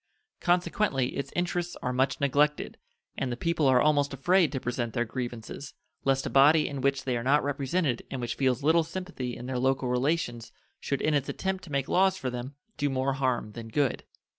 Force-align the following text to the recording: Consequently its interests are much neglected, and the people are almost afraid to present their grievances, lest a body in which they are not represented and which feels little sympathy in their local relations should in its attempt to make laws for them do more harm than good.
Consequently 0.39 1.09
its 1.15 1.31
interests 1.35 1.77
are 1.83 1.93
much 1.93 2.19
neglected, 2.19 2.79
and 3.15 3.31
the 3.31 3.37
people 3.37 3.67
are 3.67 3.79
almost 3.79 4.15
afraid 4.15 4.51
to 4.51 4.59
present 4.59 4.93
their 4.95 5.05
grievances, 5.05 5.75
lest 6.05 6.25
a 6.25 6.29
body 6.31 6.67
in 6.67 6.81
which 6.81 7.03
they 7.03 7.15
are 7.17 7.23
not 7.23 7.43
represented 7.43 8.01
and 8.09 8.19
which 8.19 8.33
feels 8.33 8.63
little 8.63 8.83
sympathy 8.83 9.37
in 9.37 9.45
their 9.45 9.59
local 9.59 9.89
relations 9.89 10.51
should 10.79 11.03
in 11.03 11.13
its 11.13 11.29
attempt 11.29 11.63
to 11.65 11.71
make 11.71 11.87
laws 11.87 12.17
for 12.17 12.31
them 12.31 12.55
do 12.77 12.89
more 12.89 13.13
harm 13.13 13.51
than 13.51 13.67
good. 13.67 14.03